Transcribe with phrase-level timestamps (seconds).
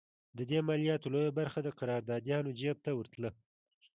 [0.37, 3.29] د دې مالیاتو لویه برخه د قراردادیانو جېب ته ورتله.